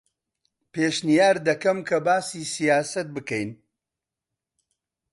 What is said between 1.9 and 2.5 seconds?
باسی